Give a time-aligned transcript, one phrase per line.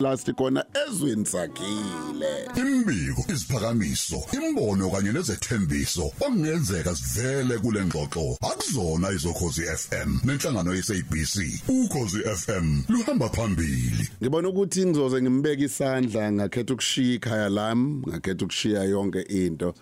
[0.00, 9.62] last khona ezweni sakhile Imbiko, isiphakamiso, imbono kanye nezethembiso okungenzeka sivele kule ngxoxo akuzona izokhozi
[9.62, 11.62] FM nenhlangano yeSABC.
[11.68, 14.08] Ukhozi FM luhamba phambili.
[14.22, 19.74] ngibona ukuthi ngizoze ngimbeke isandla ngakhetha ukushiya ikhaya lami ngakhetha ukushiya yonke into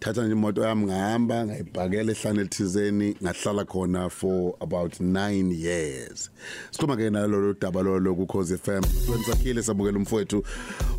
[0.00, 6.30] thatha nje imoto yami ngahamba ngayibhakela ehlane elithizeni ngahlala khona for about 9 years.
[6.70, 10.42] Sikhuluma ke nalolu daba lolo ku Cause FM wenzakhile sabukela umfowethu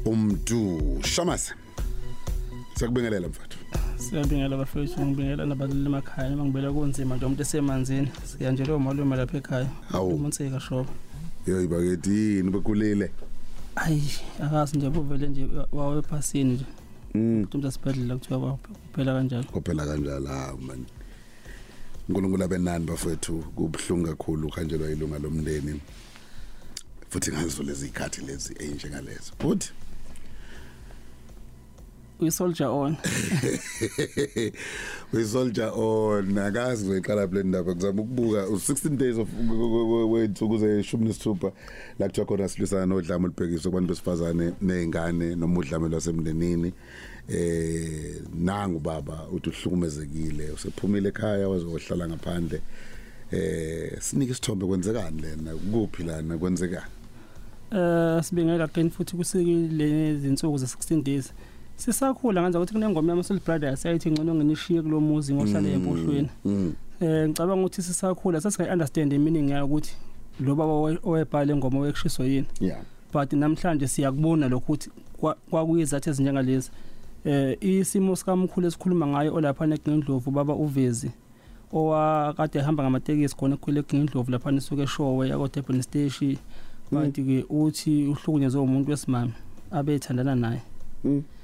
[0.06, 1.54] umdu shamase
[2.76, 3.58] Siyakubingelela mfowethu.
[3.98, 8.12] Siyabingelela bafethu ngibingelela nabalimi emakhaya noma ngibela kunzima nje umuntu esemanzini.
[8.24, 9.68] Siya nje lo malume lapha ekhaya.
[9.92, 10.16] Hawu.
[10.16, 10.90] umunsika shobo
[11.48, 13.12] Yo ibakethi yini bekulile
[13.76, 14.12] ayi
[14.44, 16.66] akazi nje buvele nje wawe ephasini nje.
[16.66, 16.81] Mm
[17.14, 19.44] umuntu asibhedlela kuthiwa kuphela kanjalo.
[19.44, 20.86] Kophela kanjalo ha man.
[22.08, 25.82] uNkulunkulu abenani bafethu kubhlungu kakhulu kanjelwa ilunga lomndeni.
[27.10, 29.72] Futhi ngazo lezi ikhathi lezi enjengalezo futhi
[32.22, 32.98] uyi soldier on.
[35.14, 36.38] We soldier on.
[36.38, 37.74] Akazi weqala plan ndaba?
[37.74, 38.46] Kuzama ukubuka.
[38.46, 39.28] U16 days of
[40.12, 41.52] wethu kuze 16
[42.00, 46.74] la kuthiwa khona silisana nodlame olubhekiswe kubantu besifazane nezingane nomudlame lwasemndenini.
[47.30, 52.62] Eh nangu baba uthi uhlukumezekile usephumile ekhaya wazohlala ngaphandle.
[53.32, 55.56] Eh sinike isithombe kwenzekani lena?
[55.56, 56.38] Kuphi lana?
[56.38, 56.92] Kwenzekani?
[57.72, 61.34] Eh sibingela again futhi kusikile izinsuku ze16 days.
[61.82, 66.30] Sisakhula ngenza ukuthi kunengoma yama Soul Brothers ayithi ngcono nginishiye kulomuzi ngohlala empohlweni.
[66.46, 66.74] mm.
[67.02, 69.94] Eh ngicabanga ukuthi sisakhula sasinga understand meaning yayo ukuthi
[70.40, 70.74] lo baba
[71.04, 72.48] owebhala ingoma wekushiso yini.
[72.60, 72.82] Yeah.
[73.14, 76.72] But namhlanje siyakubona lokho ukuthi kwa- kwakuyizathu ezinjengalezi.
[77.26, 81.12] Eh isimo sikamkhulu esikhuluma ngayo olapha eGindlovu baba uvezi
[81.74, 86.38] owakade ehamba ngamatekisi khona ekhwele eGindlovu lapha nisuke eshowe yako Durban station.
[86.92, 89.34] Kanti ke uthi uhlukunyezwe umuntu wesimami
[89.72, 90.62] abethandana naye.
[91.04, 91.24] Mm.
[91.24, 91.41] wa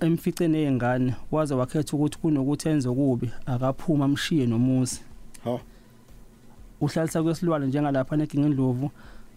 [0.00, 5.00] emfice nezingane waze wakhetha ukuthi kunokuthi enze kubi akaphuma amshiye nomuzi.
[5.44, 5.58] Ha.
[6.80, 8.90] Uhlalisa kwesilwane njengalapha eGindlovu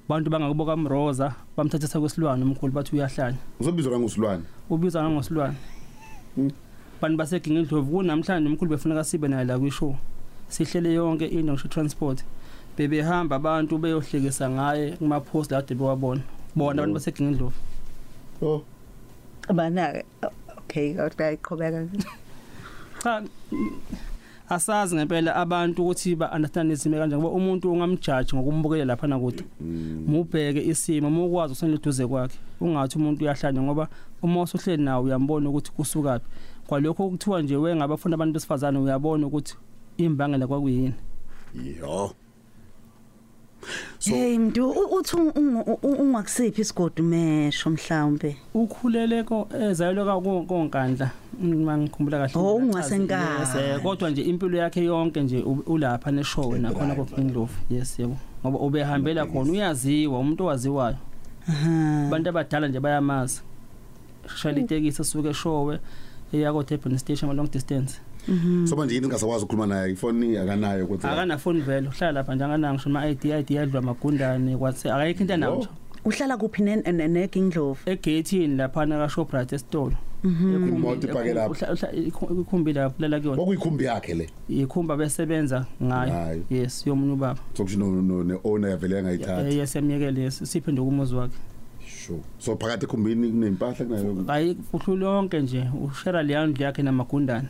[0.09, 5.56] bantu bangakuboka mroza bamthathisa kwesilwane umkhulu bathi uyahlanya uzobizwa ngusilwane ubizwa ngosilwane
[6.38, 6.52] Mm.
[7.02, 9.96] bantu basegingindlovu kunamhlanje umkhulu befuneka sibe naye la kwishow.
[10.48, 12.24] Sihlele yonke into ngisho transport
[12.78, 16.22] bebehamba abantu beyohlekisa ngaye kuma post la kade bewabona.
[16.56, 16.94] Bona abantu Oh.
[16.94, 17.54] basegingindlovu
[18.42, 18.62] oh.
[19.54, 20.04] Bana
[20.58, 21.88] okay kodwa iqhubeka
[23.04, 23.82] cha mm,
[24.50, 29.44] asazi ngempela abantu ukuthi ba understand izimo kanjani ngoba umuntu ungamjudge ngokumbukela lapha nakude
[30.08, 32.38] mubheke isimo mukwazi usenduze kwakhe.
[32.62, 33.88] Ungathi umuntu uyahlanya ngoba
[34.22, 36.26] uma usuhleli nawe uyambona ukuthi kusukaphi
[36.68, 39.56] kwalokho kuthiwa nje wengabafuna abantu besifazane uyabona ukuthi
[39.98, 40.94] imbangela kwakuyini.
[41.80, 42.14] Yo
[44.00, 48.38] so hey mntu uthi un- un- un- ungakusiphi isigodi mesho mhlawumbe?
[48.53, 50.16] Ukhulele ko ezayelwe ka
[50.48, 51.12] konkandla.
[51.42, 52.59] Mangikhumbula kahle Oh.
[53.40, 58.18] Yes, eh, kodwa nje impilo yakhe yonke nje ulapha neshow nakhona koKingdlovu yes yebo.
[58.46, 60.97] Ngoba ubehambela khona uyaziwa umuntu owaziwayo.
[62.08, 63.42] Abantu abadala nje bayamazi.
[64.36, 65.80] Shayela itekisi esuke eshowe
[66.34, 68.00] eyako Durban station long distance.
[68.66, 72.74] So manje yini ngingasakwazi ukukhuluma naye ifoni akanayo ukuthi akana phone vele uhlala lapha njengana
[72.74, 75.68] ngisho ama ID ID yadlwa amagundane kwathe akayikho into nawo nje.
[76.06, 79.94] Uhlala kuphi negindlovu egate lapha na Shoprite esitolo.
[80.24, 81.91] Imoto ipake lapha.
[81.94, 83.41] ikhumbi lapho lala kuyona.
[83.41, 84.30] Okuyikhumbi yakhe le.
[84.50, 86.14] Ikhumba besebenza ngayo.
[86.14, 86.44] Ngayo.
[86.50, 87.40] yes yomunye ubaba.
[87.53, 91.38] Sokusho no no ne owner yavele ngayithatha Eh, yes emyekele yes siphenduka umuzi wakhe.
[91.88, 92.22] Sure.
[92.40, 97.47] So phakathi ekhumbini kunempahla kunayo hayi kuhlula lonke nje ushera leyandlu yakhe namagundane.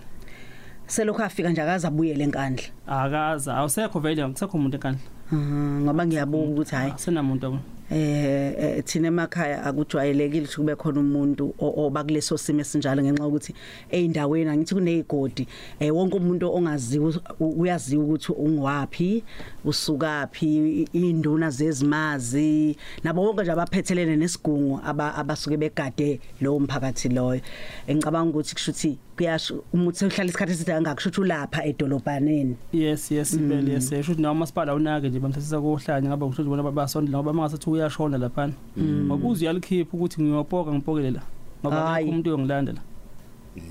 [0.88, 2.68] Selokhu afika nje akaza abuyele enkandla.
[2.88, 5.02] Akaza awusekho vele akusekho umuntu enkandla.
[5.34, 6.92] Ngoba ngiyabuka ukuthi hayi.
[6.92, 13.04] Asenamuntu abona eh eh, thina emakhaya akujwayelekile ukuthi kube khona umuntu oba kuleso simo esinjalo
[13.04, 13.54] ngenxa yokuthi
[13.92, 15.48] eindaweni angithi kunezigodi
[15.80, 19.24] eh wonke umuntu ongaziwa uyaziwa ukuthi ungwapi
[19.66, 27.42] usukapi induna zezimazi nabo bonke nje abaphethelene nesigungu aba- abasuke begade lo mphakathi loyo.
[27.88, 32.56] Engicabanga ukuthi kushuthi kuyasho umuthi uhlala isikhathi eside angakushuthi ulapha edolobhaneni.
[32.74, 36.64] Yes yes impela yes sho ukuthi nawo masipala unake nje bamthathisa kohlanya ngaba ngisho bona
[36.64, 41.22] basondela ngoba mangasathi uyashona lapha ngoba uze uyalikhipha ukuthi ngiyopoka ngipokele la.
[41.62, 41.96] Ngoba Hhayi.
[41.96, 42.82] akekho umuntu uyongilandela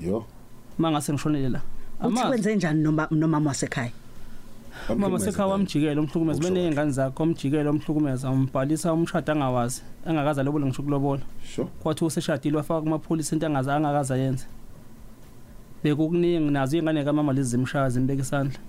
[0.01, 0.25] yo.
[0.77, 1.61] Mangase ngishonele la.
[1.99, 2.27] Uthi amazi.
[2.27, 3.91] kwenze njani noma nomama wasekhaya?
[4.97, 10.83] Mama sekhaya wamjikela umhlukumeza bene ingane zakhe omjikela omhlukumeza umbhalisa umshado angawazi engakaza lobola ngisho
[10.83, 11.21] kulobola
[11.55, 11.67] sure.
[11.79, 14.45] Kwathi useshadile wafaka kumapholisa into angaza angakaza yenze
[15.85, 18.59] bekukuningi nazo ingane kamama lezi zimshaya zimbeka isandla.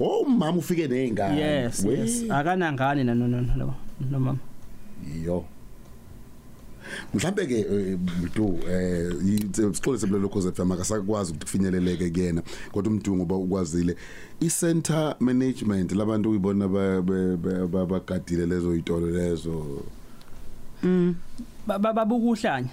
[0.00, 1.94] Oh umama ufike nezingane yes We.
[1.94, 3.74] yes akanangane na no no no
[4.10, 4.38] no mama.
[5.24, 5.44] Yo.
[7.14, 13.22] Mhlambe ke eh, mntu eh isixolise lo cause FM akasakwazi ukuthi kufinyeleleke kuyena kodwa umdungu
[13.22, 13.96] uba ukwazile.
[14.40, 19.82] I center management labantu uyibona ba- ba- ba- ba- bagadile lezo itolo lezo?
[21.66, 22.68] Ba- ba- babukuhlanya.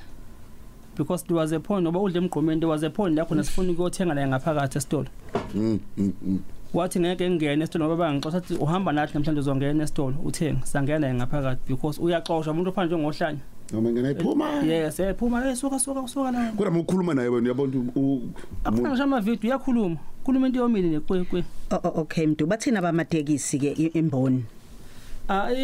[0.98, 3.72] Because there was a point ngoba udle emgqomeni there was a point la khona sifuna
[3.72, 5.08] ukuyothenga la ngaphakathi esitolo.
[5.56, 6.40] Mm mm, mm.
[6.74, 11.14] wathi ngeke ngene esitolo ngoba bangixoxa athi uhamba nathi namhlanje uzongena esitolo uthenga sangena naye
[11.14, 13.40] ngaphakathi because uyaxoshwa umuntu ofana njengohlanya.
[13.74, 17.78] Noma ngena iphuma yes ephuma hey suka suka suka la kodwa ukukhuluma naye wena uyabona
[17.78, 18.22] ukuthi u-
[18.64, 19.98] akufana ngisho amavidiyo uyakhuluma.
[20.26, 22.46] Khuluma into yomile nekwekwe O- o- okay mntu.
[22.48, 24.44] Bathina abamatekisi ke i- imboni.
[24.44, 24.61] ah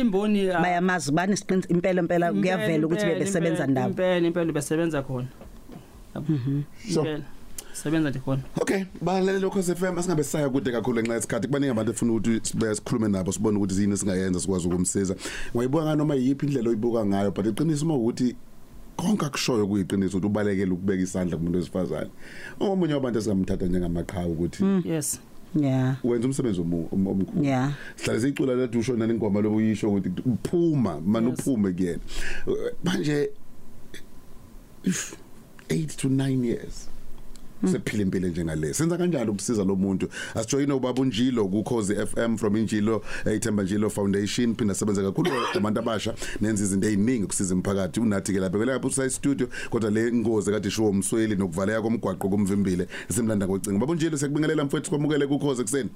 [0.02, 4.52] imboni ah, bayamazi bani isiqiniso impela impela kuyavela ukuthi impela, bebesebenza impela, ndawo impela impela
[4.52, 5.28] besebenza khona.
[6.94, 7.24] So- impela
[7.84, 8.42] sebenza nje khona.
[8.62, 11.48] Okay, balalele lokho FM asingabe saya kude kakhulu ngenxa yesikhathi.
[11.48, 15.16] Kubaningi abantu efuna ukuthi sibe sikhulume nabo sibone ukuthi yini singayenza sikwazi ukumsiza.
[15.56, 18.36] Ngoyibuka noma yiphi indlela oyibuka ngayo, but iqiniso uma ukuthi
[18.96, 22.10] konke akushoyo kuyiqiniso ukuthi ubalekele ukubeka isandla kumuntu wesifazane.
[22.60, 25.20] Omunye wabantu esingamthatha njengamaqhawe ukuthi yes.
[25.56, 27.44] Yeah wenza umsebenzi omu- om- omkhulu.
[27.44, 27.72] Yeah.
[27.96, 31.40] Sihlale sicula lethu usho nani ingoma lobo yisho ukuthi uphuma, man Yes.
[31.40, 32.00] uphume kuyena.
[32.84, 33.30] Manje
[35.70, 36.90] 8 to 9 years.
[37.66, 40.08] Sephila impilo njengale senza kanjani ukusiza lo muntu?
[40.36, 44.56] Asijoyine ubaba unjilo ku Khosi FM from Injilo eThemba Njilo Foundation.
[44.56, 46.14] Phinda sebenza kakhulu abantu abasha.
[46.42, 48.00] Nenza izinto eziningi ukusiza umphakathi.
[48.00, 52.88] Unathi ke lapha lapha usay studio kodwa le ngozi kade shuwo umsweli nokuvaleka komgwaqo kumvimbile
[53.10, 53.80] simlanda ngocingo.
[53.80, 55.90] Baba unjilo sekubingelela mfowethu kwamukele ku Khosi kuseni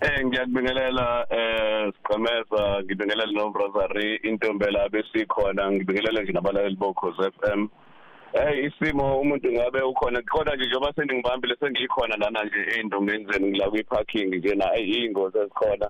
[0.00, 7.68] Eh ngiyakubingelela eh siqhameza ngibingelela no Rosary intombela besikhona ngibingelela nje nabalaleli bokhoze FM
[8.34, 13.70] Eh isimo umuntu ngabe ukhona kodwa nje njengoba sengibambile sengikhona lana nje eindombeni zeni ngila
[13.70, 15.88] kwi parking nje na ingozi ezikhona.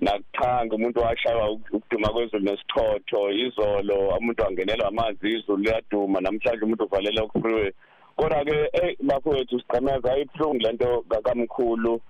[0.00, 7.22] Nakuthanga umuntu washaywa ukuduma kwezulu nesithotho izolo umuntu wangenelwa amanzi izulu liyaduma namhlanje umuntu uvalela
[7.22, 7.72] ku freeway
[8.16, 12.00] kodwa ke eh bafowethu siqhameza ayibhlungu lento kakamkhulu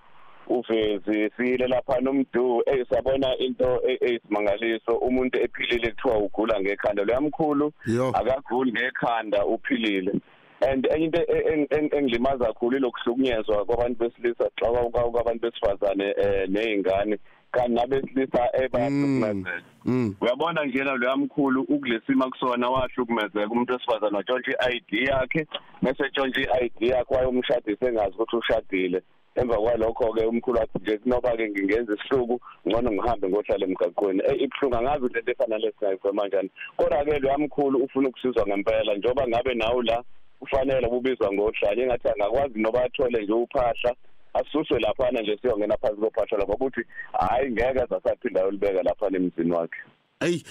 [0.49, 4.93] uvezi siyile lapha nomdu eyisabona into e- eyisimangaliso.
[4.97, 7.05] Umuntu ephilile kuthiwa ugula ngekhanda.
[7.05, 8.09] Luyamkhulu Yo.
[8.09, 10.12] akaguli ngekhanda uphilile.
[10.61, 16.15] And enye into e- eng- eng- engilimaza kakhulu lokuhlukunyezwa kwabantu besilisa xa kwa- kwabantu besifazane
[16.17, 17.19] eh nezingane
[17.53, 19.62] kanti nabesilisa ebahlukumezeka.
[19.85, 23.47] Mm uyabona njena lo yamkhulu ukulesima kusona wahlukumezeka.
[23.50, 25.47] Umuntu wesifazane watshontsha i-ID yakhe
[25.83, 29.03] bese tshontsha i-ID yakhe wayomshadisa engazi ukuthi ushadile.
[29.40, 34.23] Emva kwalokho ke umkhulu wathi nje noba ke ngingenza isihluku ngcono ngihambe ngohlala emgaqweni.
[34.29, 36.50] Eh ibhlungu angazi ukuthi lento efana lesingayigwema kanjani.
[36.76, 40.05] Kodwa ke lo yamkhulu ufuna ukusizwa ngempela njengoba ngabe nawo la
[40.40, 43.94] ufanele ubizwa ngohlanye engathi angakwazi noba athole nje uphahla
[44.35, 46.82] asuswe laphana nje siyongena phansi kophahla ngoba uthi
[47.12, 49.81] hayi ngeke azasaphinda ayolibeka laphana emzini wakhe.
[50.20, 50.43] Ey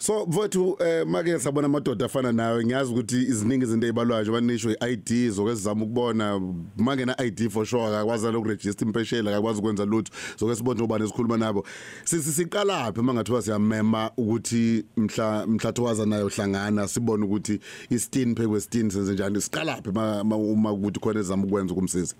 [0.00, 5.30] So mfowethu eh make sabona amadoda afana nawe ngiyazi ukuthi iziningi izinto ezibalwayo banisho iID
[5.30, 6.40] zokwezama ukubona.
[6.76, 10.12] Make na ID for sure akakwazi lokuregister impeshela akakwazi ukwenza lutho.
[10.36, 11.64] Zokwesibona ubani esikhuluma nabo.
[12.04, 17.60] Sisi siqala phi mangathiwa siyamema ukuthi mhla mhlathowaza nayo hlangana sibone ukuthi
[17.90, 19.40] i16 phe kwe16 senze njani?
[19.40, 22.14] Siqala phi ma- ma- uma ukuthi khona ezama ukwenza ukumsiza?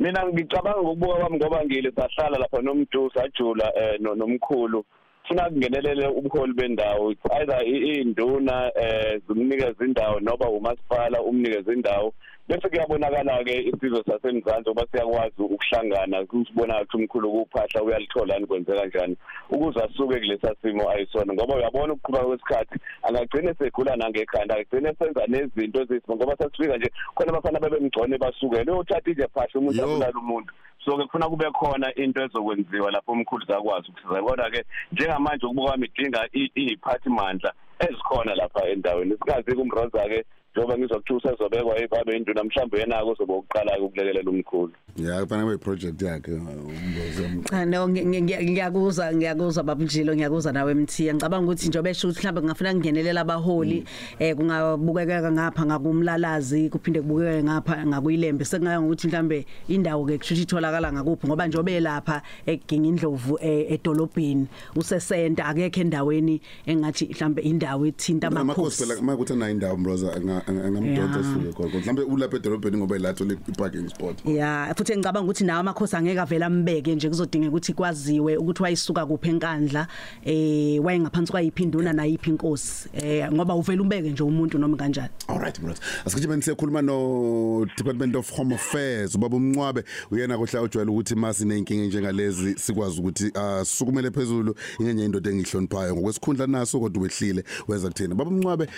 [0.00, 4.84] Mina ngicabanga ngokubuka kwami ngoba ngile sahlala lapha nomdu sajula eh no- nomkhulu.
[5.28, 12.12] Funa kungenelele ubuholi bendawo either i- induna eh zimnikeza indawo noba umasipala umnikeza indawo.
[12.48, 18.80] Bese kuyabonakala ke isizwe sasemzansi ngoba siyakwazi ukuhlangana kusibona ukuthi umkhulu kuphahla uyalithola yani kwenzeka
[18.80, 19.16] kanjani
[19.50, 21.34] ukuze asuke kulesa simo ayisona.
[21.34, 27.32] Ngoba uyabona ukuqhubeka kwesikhathi angagcina segula nangekhanda agcine senza nezinto ezisimo ngoba sasifika nje khona
[27.32, 29.84] abafana bebemgcone basukele uyothatha nje phahla umuntu Yo.
[29.84, 30.52] abulala umuntu.
[30.84, 34.22] So ke kufuna kube khona into ezokwenziwa lapho umkhulu zakwazi ukusiza.
[34.22, 39.14] Kodwa ke njengamanje ukubuka kwami idinga i- iy'phathimandla ezikhona lapha endaweni.
[39.18, 44.72] Sikazi kumroza ke njengoba ngizokuthiwa usezobekwa ibabe induna mhlawumbe yena-ke uzobe ukuqala-ke ukulekelela umkhulu.
[44.98, 50.52] Yeah kufanele kube project yakhe umbozo Cha no ngi- ngi- ngi- ngiyakuzwa ngiyakuzwa babujilo ngiyakuzwa
[50.52, 53.84] nawe MT ngicabanga ukuthi njobe esho ukuthi mhlawumbe kungafuna kungenelela abaholi
[54.18, 60.92] eh kungabukeka ngapha ngakumlalazi kuphinde kubukeke ngapha ngakuyilembe sekungaya ngokuthi mhlawumbe indawo ke kushuthi itholakala
[60.92, 68.26] ngakuphi ngoba njobe lapha eginga indlovu eh, edolobheni usesenta akekho endaweni engathi mhlawumbe indawo ethinta
[68.28, 68.50] amakhosi.
[68.52, 71.34] amakhosi phela uma kuthi anayo indawo mbroza angamdonsa Yeah.
[71.34, 71.68] suke khona.
[71.78, 74.16] Mhlawumbe ulapha edolobheni ngoba ilatho le parking spot.
[74.24, 78.62] Ya futhi futhi ngicabanga ukuthi nawo amakhosi angeke avela ambeke nje kuzodingeka ukuthi kwaziwe ukuthi
[78.62, 79.86] wayisuka kuphi enkandla
[80.24, 85.10] eh wayengaphansi kwayiphinduna nayiphi inkosi eh ngoba uvela umbeke nje umuntu noma kanjani.
[85.28, 90.62] All right bros asikho bese sikhuluma no Department of Home Affairs ubaba umncwabe uyena kohla
[90.62, 97.02] ujwayele ukuthi masi nenkinga njengalezi sikwazi ukuthi asukumele phezulu ingenye indoda engihloniphayo ngokwesikhundla naso kodwa
[97.02, 98.14] wehlile wenza kuthina.
[98.14, 98.68] Baba umncwabe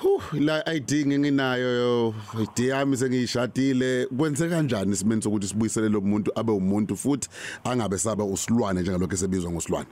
[0.00, 4.06] Hu la ID nginginayo ID yami sengiyishadile.
[4.06, 7.28] Kwenze kanjani isimeni sokuthi sibuyisele lo muntu abe umuntu futhi
[7.64, 9.88] angabe saba usilwane njengalokho esebizwa ngosilwane?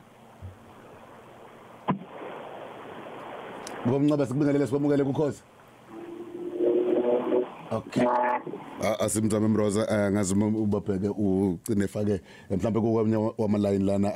[3.87, 5.43] Ngoba mncabe sikubingelele sikwamukele kukhosi
[7.79, 8.07] Okay.
[9.01, 12.21] Asimzame Mroza ngazi ubabheke ucine fake
[12.51, 14.15] mhlambe kokwamnya wama line lana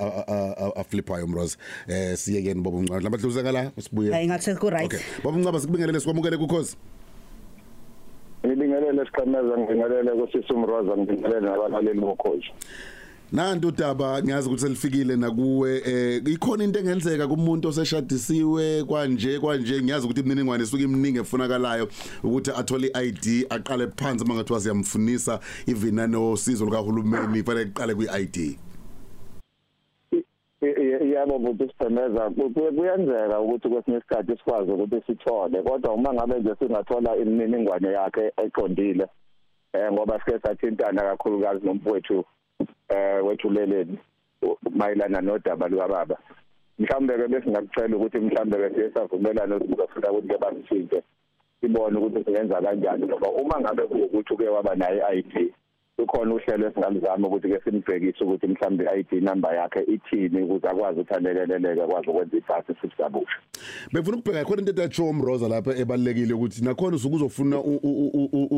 [0.77, 1.57] aflipayo Mroza.
[1.89, 4.13] Eh siyekeni baba uncane labadluza ngala sibuye.
[4.13, 5.01] Hayi ngathi ku right Okay.
[5.25, 6.77] Baba uncaba sikubingelele sikwamukele kukhosi
[8.47, 12.51] ngibingelele siqhameza ngibingelele kusisi umroza ngibingelele nabalaleli bokhozi
[13.33, 19.83] Nanti udaba ngiyazi ukuthi selifikile nakuwe eh ikhona into engenzeka kumuntu oseshadisiwe kwanje kwanje.
[19.83, 21.89] Ngiyazi ukuthi imininingwane isuke iminingi efunakalayo
[22.25, 28.59] ukuthi athole iID aqale phansi mangathi wasiyamfunisa ivina nosizo lukahulumeni fanele iqale kwiID
[31.15, 32.31] yabo buthi siphemeza
[32.77, 39.07] kuyenzeka ukuthi kwesinye isikhathi sikwazi ukuthi sithole kodwa uma ngabe nje singathola imininingwane yakhe eqondile
[39.73, 42.25] eh ngoba sike sathintana kakhulukazi nomfowethu
[42.93, 43.99] eh wethuleleni
[44.71, 46.17] mayelana nodaba lukababa.
[46.79, 51.03] Mhlawumbe ke bese ngakucela ukuthi mhlawumbe ke siyavumelana ukuzofuna ukuthi ke basithinte
[51.61, 55.53] sibone ukuthi singenza kanjani ngoba uma ngabe kuwukuthi uke waba naye ID
[56.13, 61.15] ukhona uhlelo esingaluzama ukuthi ke simbhekise ukuthi mhlawumbe i-ID number yakhe ithini ukuze akwazi ukuthi
[61.15, 63.39] alekeleleke akwazi ukwenza iphasi futhi kabusha.
[63.93, 67.61] Befuna ukubheka khona into ethi Mroza lapha ebalekile ukuthi nakhona usuke uzofuna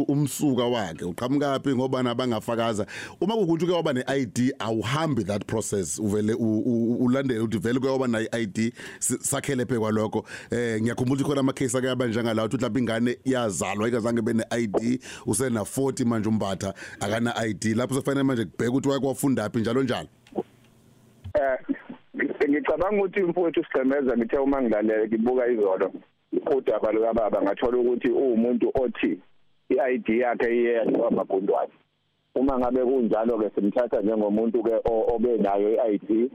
[0.08, 1.04] umsuka wakhe.
[1.04, 2.86] Uqhamukapi ngoba nabangafakaza
[3.20, 5.98] uma kukuthi ke waba ne-ID awuhambi that process.
[5.98, 10.24] Uvele ulandele ukuthi vele kuyoba na i-ID sakhele phe kwalokho.
[10.50, 14.44] Eh ngiyakhumbula ukuthi khona ama case ake yaba njengala ukuthi mhlawumbe ingane iyazalwa ikazange bene
[14.50, 19.82] ID usena 40 manje umbatha akana ID lapho sofanele manje kubheka ukuthi wakwafunda phi njalo
[19.82, 20.08] njalo.
[21.34, 21.58] Eh
[22.48, 25.92] ngicabanga ukuthi umfowethu sigcemeza ngithe uma ngilalela ngibuka izolo
[26.56, 29.20] udaba lukababa ngathola ukuthi uwumuntu othi
[29.74, 31.72] i-ID yakhe iyedwa amagundwane
[32.34, 34.74] uma ngabe kunjalo ke simthatha njengomuntu ke
[35.14, 36.30] obe nayo i-ID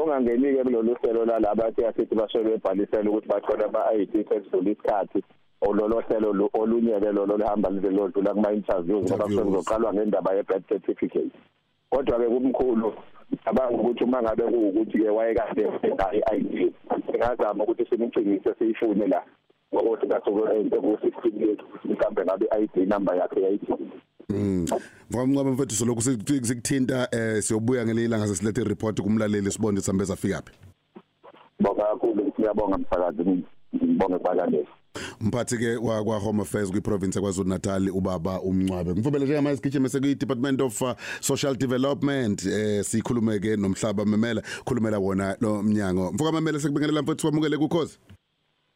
[0.00, 5.20] ongangeni ke kulolu hlelo lalaba athi asithi bashebe bebhalisela ukuthi bathole ama-ID sesidlula isikhathi.
[5.62, 10.68] Ololo hlelo olunye ke lolo lihamba lize lodlula kuma interviews ngoba kuzoqalwa ngendaba ye birth
[10.68, 11.32] certificate
[11.90, 12.92] kodwa ke kumkhulu
[13.44, 16.72] abanga ukuthi uma ngabe kuwukuthi ke wayekade enayo i-ID
[17.16, 19.22] ngazama ukuthi simcingise siyifune la
[19.74, 23.72] ngokuthi kasuke into ku-16 years mhlawumbe ngabe i-ID number yakhe yayithi
[24.28, 24.66] Mm.
[25.12, 30.52] Ngomncaba mfethu soloko sikuthinta eh siyobuya ngelilanga sesilethe report kumlaleli sibone sambeza fika phi.
[31.60, 34.68] Bonga kakhulu siyabonga msakazi ngibonge balaleli.
[35.20, 38.92] Mphathi ke wa kwa Home Affairs kwi province kwaZulu Natal ubaba umncwabe.
[38.92, 44.42] Ngivubele nje manje sigijime sekuyi Department of uh, Social Development eh sikhulume ke nomhlaba memela
[44.64, 46.12] khulumela wona lo mnyango.
[46.12, 47.98] Mfoka memela sekubingelela mfethu kwamukele kukhozi.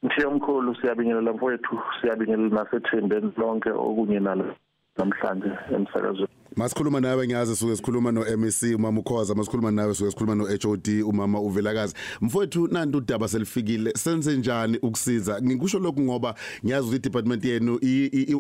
[0.02, 4.54] Mthiyomkhulu siyabingelela mfowethu siyabingelela nasethembeni lonke okunye nalo
[4.98, 10.34] namhlanje emsakazweni Masikhuluma nawe ngiyazi suke sikhuluma no MEC umama ukhoza masikhuluma nawe suke sikhuluma
[10.34, 11.94] no HOD umama uvelakazi.
[12.20, 15.42] Mfowethu nanti udaba selifikile senze njani ukusiza?
[15.42, 16.34] Ngikusho lokhu ngoba
[16.64, 17.74] ngiyazi ukuthi department yenu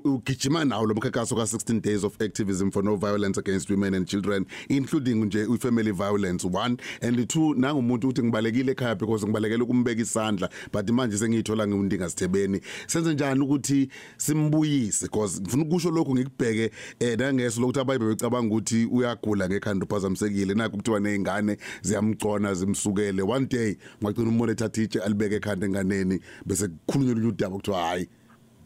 [0.04, 4.06] ugijima nawo lo mkhankaso ka 16 days of activism for no violence against women and
[4.06, 6.76] children including nje family violence one.
[7.02, 12.60] And two nangumuntu uthi ngibalekile ekhaya because ngibalekele ukumbeka isandla but manje sengiyithola ngundinga sithebeni.
[12.86, 15.06] Senze njani ukuthi simbuyise?
[15.06, 16.70] Because ngifuna ukusho lokhu ngikubheke
[17.00, 23.22] eh nangeso lokuthi abayibe becabanga ukuthi uyagula ngekhanda uphazamisekile nakho kuthiwa nezingane ziyamgcona zimsukele.
[23.22, 28.08] One day ngacina umbone ethatha itshe alibeke ekhanda enganeni bese kukhulunywa udaba kuthiwa hayi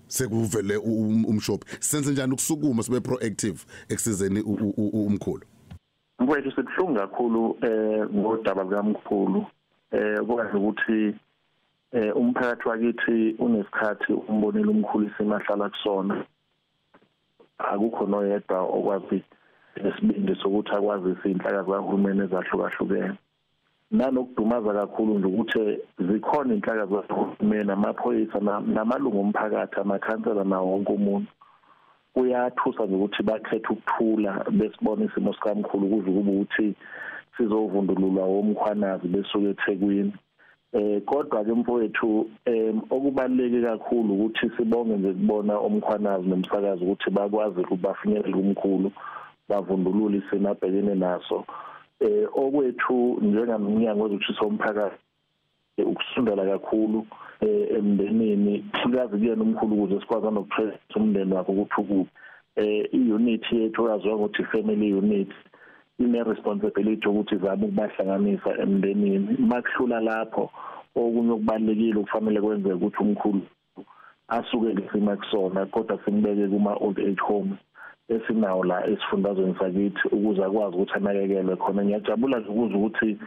[0.07, 1.65] sekuvele umshophi.
[1.81, 5.43] Senze njani ukusukuma sibe proactive ekusizeni umkhulu?
[6.19, 9.47] Mfowethu sibuhlungu kakhulu eh ngodaba lukamkhulu.
[9.93, 11.15] Eh kwazi ukuthi
[11.93, 16.25] eh umphakathi wakithi unesikhathi umbonile umkhulu isimahlala kusona.
[17.73, 19.23] Akukho noyedwa okwazi
[19.89, 23.15] isibindi sokuthi akwazise inhlaka zahulumeni ezahlukahlukene.
[23.91, 25.61] Nanokudumaza kakhulu nje ukuthi
[26.07, 28.39] zikhona inhlaka zahulumeni amaphoyisa
[28.75, 31.31] namalungu omphakathi amakhansela nawo wonke umuntu.
[32.15, 36.75] Kuyathusa nje ukuthi bakhethe ukuthula besibona isimo sikamkhulu kuze kube ukuthi
[37.37, 40.13] sizovundululwa womkhwanazi besuke eThekwini.
[40.73, 42.31] Eh kodwa ke mfowethu
[42.91, 48.93] okubaleke kakhulu ukuthi sibonge nje kubona omkhwanazi nomsakazi ukuthi bakwazi ukuthi bafinyelele umkhulu
[49.49, 51.45] bavundulula isimo abhekene naso.
[52.01, 54.97] Eh okwethu njengamnyango wezokushisa umphakathi
[55.77, 57.07] eh, ukusundela kakhulu
[57.41, 62.11] eh emndenini sikazi kuyena umkhulu ukuze sikwazi nokutrace umndeni wakhe ukuthi ukuphi.
[62.57, 65.33] Eh i-unit yethu yaziwa ngokuthi family unit
[66.01, 70.45] ine responsibility ukuthi izame ukubahlanganisa emndenini makuhlula lapho
[71.01, 73.43] okunye okubalekile ukufanele kwenzeke ukuthi umkhulu
[74.37, 77.59] asuke ngesimo kusona kodwa simbeke kuma old age homes
[78.09, 81.85] esinawo la esifundazweni sakithi ukuze akwazi ukuthi anakekelwe khona.
[81.85, 83.19] Ngiyajabula nje ukuze ukuthi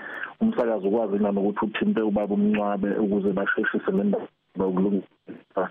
[0.42, 5.64] umsakazo ukwazi nami ukuthi uthinte ubaba umncwabe ukuze basheshise nendawo nokulungisa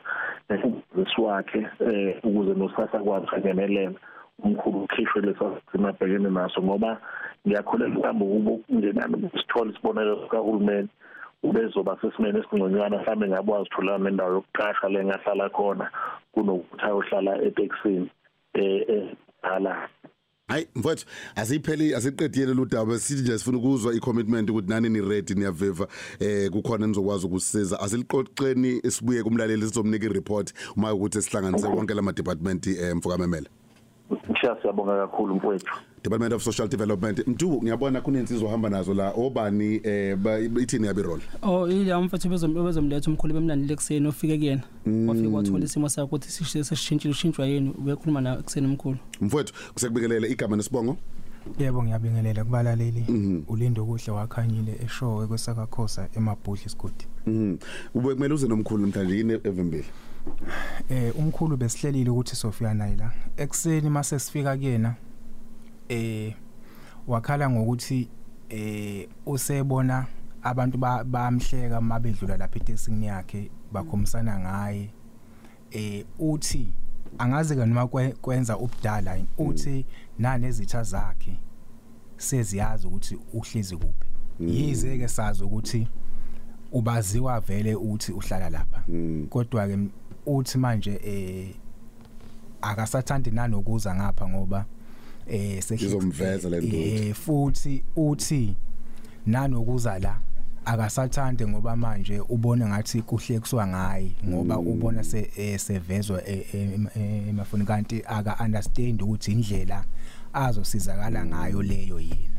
[1.03, 3.99] esiwakhe eh ukuze nosasa kwazi angenelela
[4.39, 7.01] umkhulu ukhishwe lesasimo abhekene naso ngoba
[7.47, 10.89] ngiyakholela mhlawumbe ukuba kungenani sithole isibonelo sikahulumeni
[11.43, 15.91] ubezoba sesimene esingconywana mhlawumbe ngabe wazithola nendawo yokuqasha le ngahlala khona
[16.33, 18.09] kunokuthi ayohlala eTexini
[18.55, 19.89] eh ala
[20.49, 25.87] hayi mfowethu asipheli asiqedile ludaba sithi nje sifuna ukuzwa i-commitment ukuthi nani ni ready niyaviva
[26.21, 32.67] eh kukhona nizokwazi ukusiza asiliqoqeni sibuye kumlaleli sizomnika i-report uma ukuthi sihlanganise wonke lama department
[32.67, 33.62] eh mfoka memela Ngisha
[34.63, 35.73] siyabonga kakhulu mfowethu.
[36.05, 37.27] Department of Social Development.
[37.27, 39.11] Mntu ngiyabona kunensizwa ohamba nazo la.
[39.17, 41.23] Obani eh ba- ithini yabi role?
[41.43, 44.63] Oh ile umfethu bezom bezomletha umkhulu bemlandi lekuseni ofike kuyena.
[45.09, 48.97] Wafika wathola isimo sakhe ukuthi sishiye seshintshile ushintshwa yini ubekhuluma na kuseni umkhulu.
[49.21, 50.97] Mfowethu kusekubikelele igama nesibongo?
[51.59, 53.05] Yebo ngiyabingelela kubalaleli.
[53.49, 57.07] Ulindo kuhle wakhanyile eshowe kwesakakhosa emabhudli isigodi.
[57.27, 57.57] mhm
[57.95, 59.85] ube kumele uze nomkhulu namhlanje yini evimbile?
[60.89, 63.13] Eh umkhulu besihlelile ukuthi sofika naye la.
[63.37, 64.95] Ekseni mase sifika kuyena
[65.89, 66.35] eh
[67.07, 68.09] wakhala ngokuthi
[68.49, 70.07] eh usebona
[70.43, 74.91] abantu ba- bamhleka mabedlula lapha etesini yakhe bakhomisana ngaye.
[75.71, 76.69] Eh uthi
[77.19, 79.87] angazi ke noma kwe- kwenza ubudala uthi
[80.19, 81.37] nanezitha zakhe
[82.17, 84.09] seziyazi ukuthi uhlezi kuphi.
[84.41, 85.89] Yize ke sazi ukuthi
[86.73, 88.83] ubaziwa vele ukuthi uhlala lapha.
[89.31, 89.79] Kodwa ke
[90.27, 91.49] uthi manje eh
[92.63, 94.65] akasathandi nanokuza ngapha ngoba
[95.27, 96.77] eh sehlezi- Izomveza le ndoda.
[96.77, 98.57] eh futhi uthi
[99.27, 100.19] nanokuza la
[100.65, 106.89] akasathande ngoba manje ubone ngathi kuhlekiswa ngaye ngoba ubona se eh, sevezwa eh, em-
[107.29, 107.65] emafoni.
[107.65, 109.85] Kanti aka understand ukuthi indlela
[110.33, 112.32] azosizakala ngayo leyo yena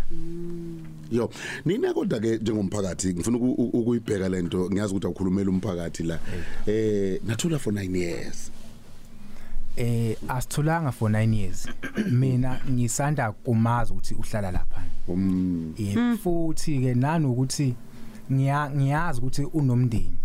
[1.11, 1.29] yo
[1.65, 6.19] nina kodwa ke njengomphakathi ngifuna ukuyibheka lento ngiyazi ukuthi awukhulumela umphakathi la.
[6.67, 8.51] Eh nathula for 9 years.
[9.77, 11.67] Eh asithulanga for 9 years.
[12.11, 14.81] Mina ngisanda kumazi ukuthi uhlala lapha.
[15.07, 17.75] Um eh futhi ke nanokuthi
[18.31, 20.17] ngiya ngiyazi ukuthi unomndeni.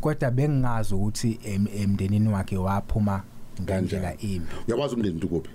[0.00, 3.22] Kodwa bengingazi ukuthi em- emndenini wakhe waphuma
[3.62, 4.46] ngandlela imbi.
[4.68, 5.50] Uyawazi umndeni ukuphi?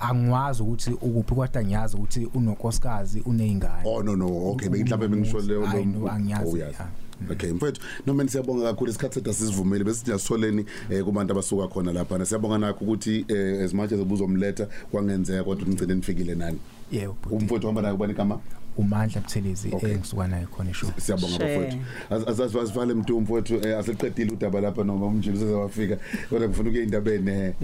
[0.00, 5.64] Angiwazi ukuthi ukuphi kodwa ngiyazi ukuthi unonkosikazi unezingane oh no no okay bengihlaphe bengisho leyo
[5.66, 6.76] Hayi, no, angiyazi, Oh, uyazi.
[6.78, 6.88] ya.
[7.30, 12.26] Okay mfethu noma siyabonga kakhulu isikhathi sethu asisivumeli bese siyasitholeni eh, kubantu abasuka khona lapha.
[12.26, 16.58] Siyabonga nakho ukuthi eh, as much as ubuzomletha kwangenzeka kodwa ungcine nifikile nani?
[16.92, 17.34] Yebo bhuti.
[17.36, 18.38] umfowethu hamba naye kubani igama?
[18.78, 19.92] Umandla buthelezi Okay.
[19.92, 21.78] engisuka naye khona esho siyabonga Shame.
[22.10, 22.44] bafowethu.
[22.44, 25.96] Asasivale mntu mfowethu eh, asiqedile udaba lapha noma umjulu sezawafika.
[26.30, 27.54] Kodwa ngifuna ukuye indabeni eh.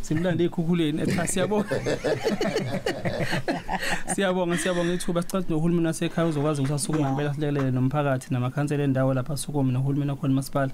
[0.00, 1.68] Simlanda ekhukhuleni echa siyabonga.
[4.14, 5.22] Siyabonga siyabonga ithuba.
[5.22, 10.34] Sicathi nohulumeni wasekhaya uzokwazi ukuthi asukume ngempela silekelele nomphakathi namakhansela endawo lapha asukume nohulumeni wakhona
[10.34, 10.72] masipala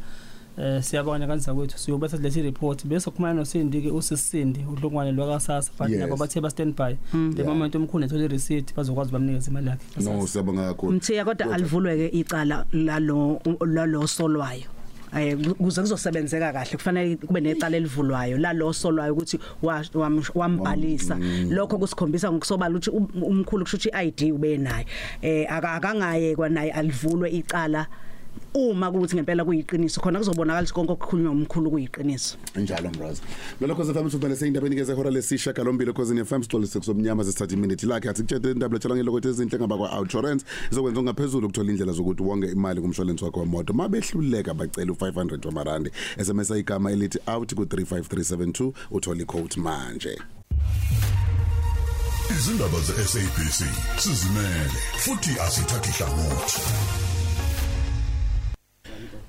[0.59, 2.87] eh siyabonga kanisa kwethu siyobe sesilethe report.
[2.87, 6.01] Bese kukhuluma noSindi ke usisindi udlungwane lwakasasa but Yes.
[6.01, 7.47] nabo bathe ba stand by the Yeah.
[7.47, 9.85] moment umkhulu ethola receipt bazokwazi bamnikeza imali yakhe.
[10.05, 10.93] No siyabonga kakhulu.
[10.93, 14.65] Mthiya kodwa alivulwe ke icala lalo lalo solwayo
[15.17, 16.71] eh kuze kuzosebenzeka kahle.
[16.77, 21.19] Kufanele kube necala elivulwayo lalo solwayo ukuthi wa- wam- wambhalisa.
[21.51, 24.87] Lokho kusikhombisa ngokusobala ukuthi um- umkhulu kusho ukuthi iID ube naye.
[25.23, 27.87] Eh aka- akangayekwa naye alivulwe icala
[28.55, 32.37] uma kuthi ngempela kuyiqiniso khona kuzobonakala ukuthi konke okukhulunywa umkhulu kuyiqiniso.
[32.57, 33.23] Njalo mraza
[33.61, 37.87] lokho sefam sibhele seyindabeni ke zehora lesisha kalombili cause ne FM stole sekusomnyama sesithatha iminute
[37.87, 38.09] lakhe.
[38.09, 42.51] Athi kutshete indaba lethola ngelokho ezinhle ngaba kwa insurance izokwenza ungaphezulu ukuthola indlela zokuthi wonge
[42.51, 43.73] imali kumshwalensi wakho wemoto.
[43.73, 45.91] Mabehluleka bacela u500 wamarandi.
[46.19, 50.19] SMS igama elithi out ku 35372 uthola iquote manje.
[52.31, 53.65] Izindaba ze-SABC
[53.97, 57.12] sizimele futhi asithathi hlangothi.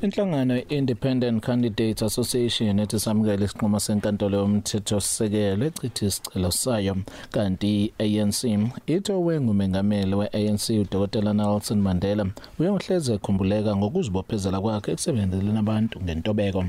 [0.04, 6.96] Inhlangano Independent Candidates Association ethi samukele isinqumo senkantolo yomthetho sisekelo ecithi isicelo sayo
[7.32, 8.44] kanti ANC
[8.88, 12.26] ithowe ngumengameli we-ANC uDkt Nelson Mandela
[12.60, 16.64] uyangihleze ekhumbuleka ngokuzibophezela kwakhe ekusebenzeleni abantu ngentobeko.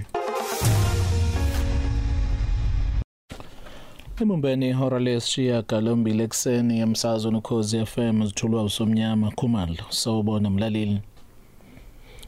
[4.21, 11.01] Emumbeni ihora lesishiya galombili ekseni emsazweni ukhozi FM zithulwa usomnyama Khumalo sawubona mlaleli.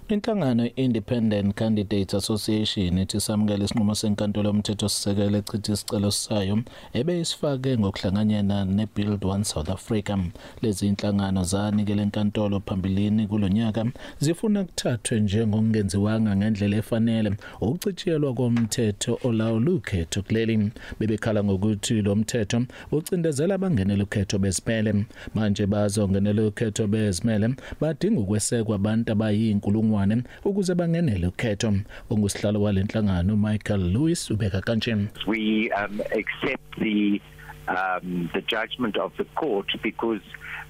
[0.08, 6.58] Inhlangano Independent Candidates Association ethi samukela isinqumo senkantolo yomthetho sisekele echitha isicelo sayo
[6.92, 10.18] ebe isifake ngokuhlanganyela neBuild One South Africa.
[10.62, 13.86] Lezi inhlangano zanikele enkantolo phambilini kulonyaka
[14.20, 17.32] zifuna kuthathwe njengokungenziwanga ngendlela efanele.
[17.60, 25.06] Ukucitshiyelwa komthetho olawula ukhetho kuleli bebekhala ngokuthi lo mthetho ucindezela abangenela ukhetho bezimele.
[25.34, 31.72] Manje bazongenela ukhetho bezimele badinga ukwesekwa abantu abayinkulungwane inkulungwane ukuze bangenele ukhetho.
[32.10, 34.94] Ongusihlalo walenhlangano Michael Lewis ubeka kanje.
[35.26, 37.20] We um, accept the
[37.68, 40.22] um, the judgment of the court because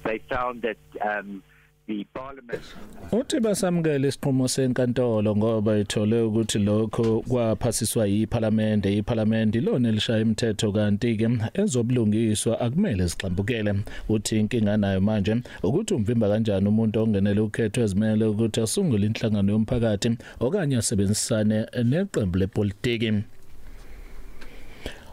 [0.03, 1.43] they found that um,
[1.87, 2.61] the parliament
[3.11, 10.71] uthi basamukela isiqhumo senkantolo ngoba ithole ukuthi lokho kwaphasiswa yiphalamende iphalamende lona elishaya imithetho.
[10.71, 13.75] Kanti ke ezobulungiswa akumele sixambukele
[14.09, 20.17] uthi inkinga nayo manje ukuthi umvimba kanjani umuntu ongenele ukhetho ezimele ukuthi asungule inhlangano yomphakathi
[20.39, 23.11] okanye asebenzisane neqembu lepolitiki.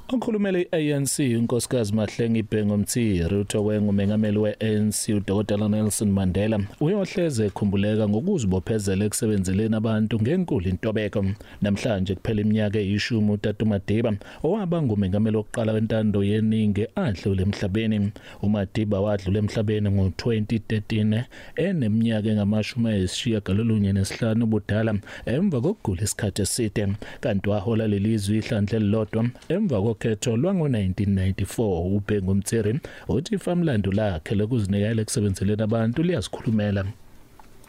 [0.08, 9.04] Okhulumele iANC unkosikazi Mahlengi Bhengu Mthiri uthowe ngumengameli weANC uDr Nelson Mandela uyohleze ekhumbuleka ngokuzibophezela
[9.04, 11.24] ekusebenzeleni abantu ngenkulu intobeko.
[11.62, 14.12] Namhlanje kuphela iminyaka eyishumi uTatu Madiba
[14.42, 18.12] owaba ngumengameli wokuqala wentando yeningi adlule emhlabeni.
[18.42, 21.24] uMadiba wadlula emhlabeni ngo2013
[21.56, 24.94] eneminyaka engamashumi ayishiyagalolunye nesihlanu ubudala
[25.26, 26.88] emva kokugula isikhathi eside.
[27.20, 35.62] Kanti wahola lelizwe ihlandle lilodwa emva kokhetho lwango1994 uBhengu Mtsiri uthi famlando lakhe lokuzinikela ekusebenzeleni
[35.62, 36.85] abantu liyazikhulumela.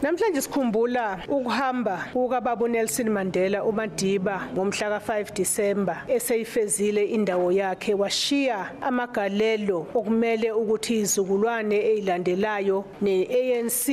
[0.01, 9.87] Namhlanje sikhumbula ukuhamba kukaBaba Nelson Mandela uMadiba ngomhla ka5 Disemba eseyifezile indawo yakhe washiya amagalelo
[9.95, 13.87] okumele ukuthi izukulwane ezilandelayo neANC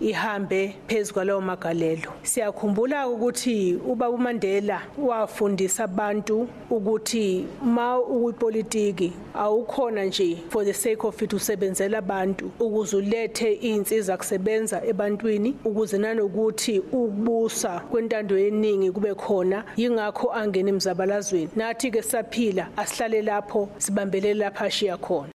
[0.00, 2.12] ihambe phezulu kwalawo magalelo.
[2.22, 11.22] Siyakhumbula ukuthi uBaba uMandela wafundisa abantu ukuthi ma ukupolitiki awukhona nje for the sake of
[11.22, 19.64] it usebenzela abantu ukuze ulethe izinsiza kusebenza ebantwini ukuze nanokuthi ukubusa kwentando yeningi kube khona
[19.76, 21.50] yingakho angena emzabalazweni.
[21.56, 25.35] Nathi ke saphila asihlale lapho sibambelele lapha ashiya khona.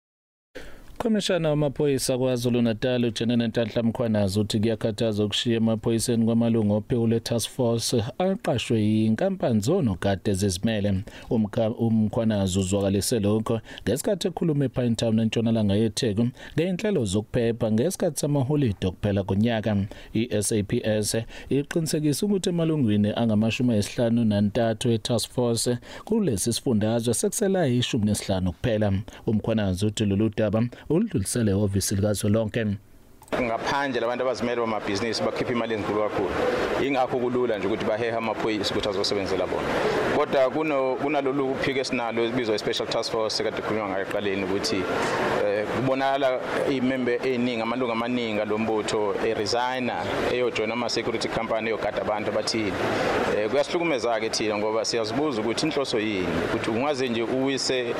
[1.02, 8.04] Komishana wamaphoyisa kwaZulu Natal uJenene Nhlanhla Mkhwanazi uthi kuyakhathaza ukushiya emaphoyiseni kwamalungu ophewule task force
[8.18, 10.94] aqashwe yinkampani zonogade zezimele.
[11.80, 13.62] Umkhwanazi uzwakalise lokho.
[13.84, 19.78] Ngesikhathi ekhuluma ePine Town entshonalanga yeTheku ngeenhlelo zokuphepha ngesikhathi samaholide okuphela konyaka
[20.14, 21.16] iSAPS
[21.50, 28.94] iqinisekisa ukuthi emalungwini angamashumi ayisihlanu nantathu etask force kulesi sifundazwe sekusela ishumi nesihlanu kuphela.
[29.28, 32.66] Umkhwanazi uthi lolu daba uludlulisele ehhovisi likazwelonke.
[33.38, 36.32] Ngaphandle labantu abazimele bamabhizinisi bakhipha imali enkulu kakhulu.
[36.82, 39.68] Ingakho kulula nje ukuthi bahehe amaphoyisa ukuthi azosebenzela bona.
[40.16, 40.50] Kodwa
[41.02, 44.84] kunalolu phiko esinalo ebizwa special task force kade kukhulunywa ngayo eqaleni ukuthi
[45.76, 46.40] kubonakala
[46.70, 52.74] imembe eziningi amalungu amaningi lombutho eresigna eyojoina ama security company eyogada abantu abathile.
[53.50, 57.96] Kuyasihlukumeza ke thina ngoba siyazibuza ukuthi inhloso yini ukuthi ungaze nje uwise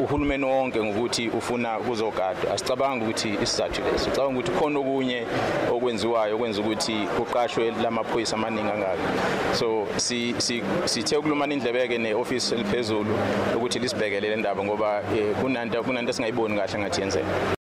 [0.00, 2.52] uhulumeni wonke ngokuthi ufuna kuzogadwa.
[2.54, 4.10] Asicabanga ukuthi isizathu leso.
[4.10, 5.26] Cabanga ukuthi khona okunye
[5.72, 9.04] okwenziwayo okwenza ukuthi kuqashwe lamaphoyisa amaningi angaka.
[9.54, 10.34] So si
[10.84, 13.12] sithe ukulumana indlebeke neoffice eliphezulu
[13.56, 15.02] ukuthi lisibhekelele indaba ngoba
[15.40, 17.57] kunanto kunanto singayiboni kahle ngathi yenzeka.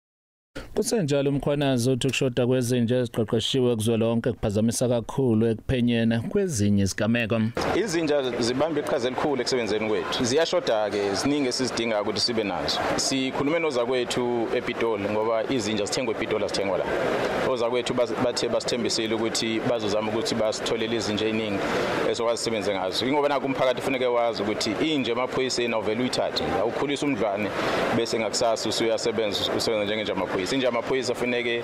[0.82, 7.38] Kusenjalo umkhwanazi uthi kushoda kwezinje eziqeqeshiwe kuzwelonke kuphazamisa kakhulu ekuphenyena kwezinye izigameko.
[7.76, 10.24] Izinja zibamba iqhaza elikhulu ekusebenzeni kwethu.
[10.30, 12.80] Ziyashoda ke ziningi esizidinga ukuthi sibe nazo.
[12.96, 16.86] Sikhulume noza kwethu ePitoli ngoba izinja zithengwa ePitoli azithengwa la.
[17.50, 21.60] Oza kwethu bathe basithembisile ukuthi bazozama ukuthi basitholele izinja eziningi
[22.10, 23.06] esokwazi sisebenze ngazo.
[23.06, 26.44] Ingoba naku umphakathi ufuneke wazi ukuthi inje emaphoyiseni awuvela uyithathe.
[26.62, 27.50] Awukhulisa umdlwane
[27.98, 30.56] bese ngakusasa usuyasebenza usebenza njengenje amaphoyisa.
[30.72, 31.64] Inje amaphoyisa faneke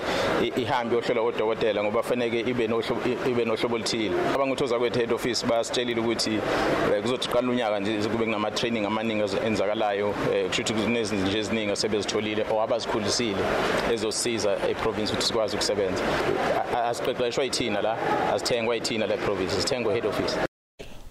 [0.56, 4.14] ihambe yohlola odokotela ngoba faneke ibe nohlobo ibe nohlobo oluthile.
[4.34, 6.40] Abanguthoza kwethu head office basitshelile ukuthi
[7.02, 10.14] kuzothi qala unyaka nje kube kunama training amaningi enzakalayo
[10.48, 13.42] kusho ukuthi kunezinje eziningi asebezitholile or abazikhulisile
[13.92, 16.02] ezosiza eprovince ukuthi sikwazi ukusebenza.
[16.88, 17.96] Asiqeqeshwa yithina la
[18.34, 20.47] asithengwa yithina la province sithengwa head office.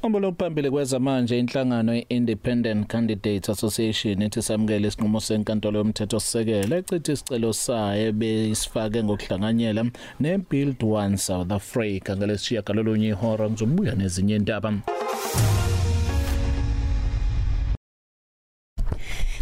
[0.07, 7.53] Ombolo phambili kwezamanje inhlangano yeIndependent Candidates Association ethi samukele isinqumo senkantolo yomthetho sisekele echitha isicelo
[7.53, 9.85] sayo besifake ngokuhlanganyela
[10.19, 13.49] neBuild One South Africa ngalesishiya galolunye ihora.
[13.49, 14.73] Ngizobuya nezinye indaba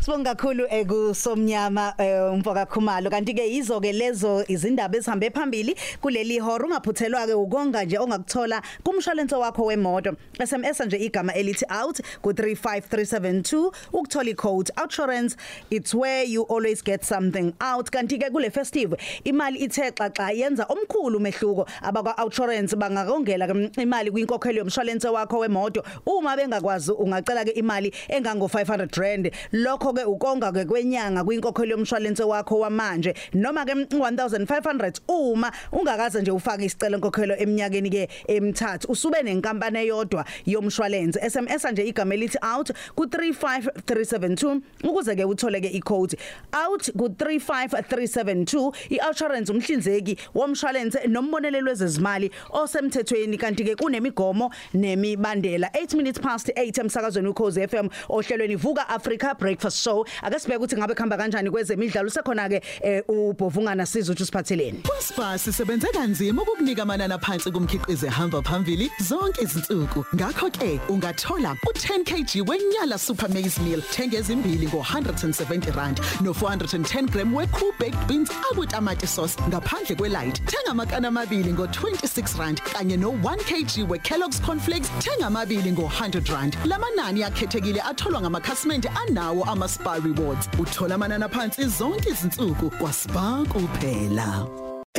[0.05, 3.09] Sibonga kakhulu ekusomnyama eh, umfoka Khumalo.
[3.09, 6.67] Kanti ke yizo ke lezo izindaba ezihambe phambili kuleli hora.
[6.67, 10.15] Ungaphuthelwa ke ukonga nje ongakuthola kumshwalense wakho wemoto.
[10.37, 15.35] SMS nje igama elithi out ku 35372 ukuthola icode outsurance.
[15.71, 17.89] It's where you always get something out.
[17.89, 21.67] Kanti ke kule festive imali ithe xaxa yenza omkhulu umehluko.
[21.81, 25.83] Abakwa outsurance bangakongela ke imali kwinkokhelo yomshwalense wakho wemoto.
[26.05, 29.31] Uma bengakwazi ungacela ke imali engango 500 rand.
[29.51, 33.13] Lokho ke ukonga ke kwenyanga kwinkokhelo yomshwalense wakho wamanje.
[33.33, 40.25] Noma ke 1500 uma ungakaze nje ufake isicelo enkokhelo eminyakeni ke emithathu usube nenkampani eyodwa
[40.45, 41.19] yomshwalense.
[41.29, 46.17] SMS nje igama elithi out ku 35372 ukuze ke uthole ke icode.
[46.53, 55.67] Out ku 35372 iinsurance umhlinzeki womshwalense nombonelelo wezezimali osemthethweni kanti ke kunemigomo nemibandela.
[55.73, 60.77] 8 minutes past 8 emsakazweni ukhozi FM ohlelweni vuka Africa breakfast show ake sibheke ukuthi
[60.77, 66.81] ngabe khamba kanjani kwezemidlalo sekhona ke eh, ubhovungana sizwe ukuthi siphatheleni Uspar sisebenze kanzima ukukunika
[66.83, 70.05] amanani phansi kumkhiqizo ehamba phambili zonke izinsuku.
[70.15, 77.09] Ngakho ke ungathola u10 kg wenyala super maize meal thenga ezimbili ngo170 rand no 410
[77.11, 80.41] gram wecool baked beans akutamati sauce ngaphandle kwelight.
[80.45, 86.57] Thenga amakana amabili ngo26 rand kanye no1 kg weKellogg's cornflakes thenga amabili ngo100 rand.
[86.65, 89.43] Lamanani akhethekile atholwa ngamakhasimende anawo
[89.75, 90.47] ama-Spar rewards.
[90.59, 94.47] Uthola amanani phansi zonke izinsuku kwaSpar kuphela.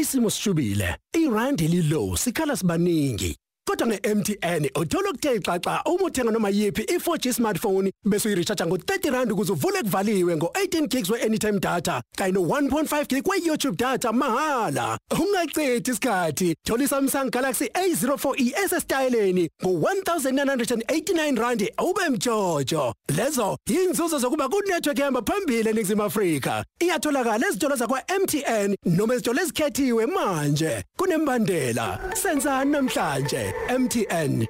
[0.00, 0.96] Isimo sishubile.
[1.14, 3.36] IRand lilow sikhala sibaningi.
[3.66, 9.32] Kodwa ngeMTN uthola ukuthe xaxa uma uthenga noma yipi i4G smartphone bese uyirecharge ngo30 rand
[9.32, 14.98] ukuze uvule kuvaliwe ngo18 gigs weanytime data kanye no1.5 gig weYouTube data mahala.
[15.10, 16.54] Ungacethi isikhathi.
[16.64, 22.94] Thola iSamsung Galaxy A04e esesitayeleni ngo1989 rand ube mjojo.
[23.16, 26.64] Lezo inzuzo zokuba kunetwork ehamba phambili eNingizimu Afrika.
[26.80, 30.84] Iyatholakala ezitolo zakwa MTN noma ezitolo ezikhethiwe manje.
[30.96, 31.98] Kunembandela.
[32.22, 33.55] Senzani namhlanje?
[33.78, 34.46] MTN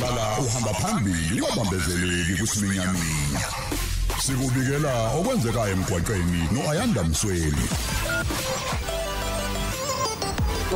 [0.00, 3.46] Bala uhamba phambili kwabambezeleki kusiminyaminya.
[4.22, 7.66] Sikubikela okwenzekayo emgwaqeni noAyanda Msweni.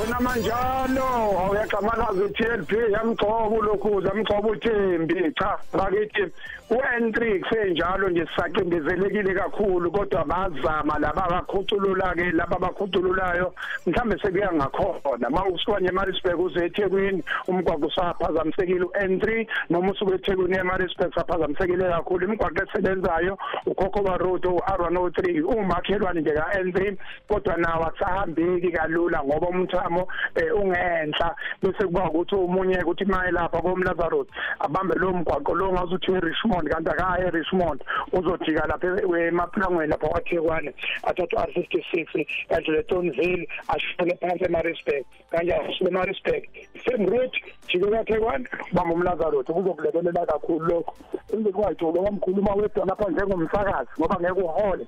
[0.00, 1.08] Wena manjalo
[1.40, 6.32] awuyaxamanaza uTLP yamgcoba ulokhuza yamgcoba uThembi cha bakithi
[6.70, 13.54] u-N3 kusenjalo nje sisacindezelekile kakhulu kodwa bazama laba abakhuculula ke laba abakhucululayo
[13.86, 15.30] mhlambe sekuya ngakhona.
[15.30, 22.24] Mawusuka nje eMaritzburg uze eThekwini umgwaqo usaphazamisekile u-N3 noma usuka eThekwini eMaritzburg saphazamisekile kakhulu.
[22.24, 26.96] Imigwaqo esebenzayo uKhokoba Road u-R103 umakhelwane nje ka-N3
[27.28, 29.48] kodwa nawo akusahambeki kalula ngoba
[29.88, 34.28] umthamo eh, ungenhla bese kuba ukuthi umunye ukuthi maye lapha komlaza road
[34.60, 38.86] abambe lo mgwaqo lo ngazuthi eRichmond kanti akaye eRichmond uzojika lapha
[39.28, 46.42] emaplangweni lapha kwaThekwane athatha R56 adlule Tonville ashone phansi eMaritzburg kanjani eMaritzburg
[46.84, 50.94] same route jike kwaThekwane bamba umlaza road kuzokulekelela kakhulu lokho
[51.32, 54.86] into kwayithola kwamkhuluma wedwa lapha njengomsakazi ngoba ngeke uhole.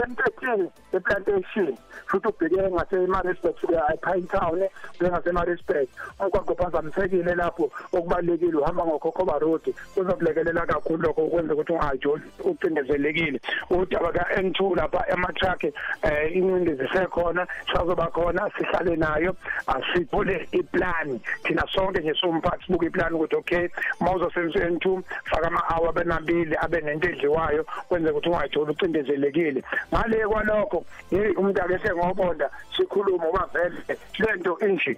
[0.00, 1.76] Emthethweni eplantation
[2.06, 4.60] futhi ubheke ngaseMaritzburg suka ePine Town
[5.02, 5.88] ngaseMaritzburg
[6.20, 13.40] umgwaqo phazamisekile lapho okubalekile uhamba ngoKhokoba Road kuzokulekelela kakhulu lokho ukwenza ukuthi ungajoli ucindezelekile.
[13.70, 19.36] Udaba ka-N2 lapha ama-truck eh incindi zisekhona sazoba khona sihlale nayo.
[19.66, 21.20] Asiphule iplan.
[21.44, 23.68] Thina sonke nje somphathi sibuka iplan ukuthi okay
[24.00, 29.62] mawuzosebenzisa N2 faka ama-hour abenabili abe nento edliwayo kwenza ukuthi ungajoli ucindezelekile.
[29.90, 34.96] Ngale kwalokho hey umuntu akese ngobonda sikhuluma uba vele lento inje.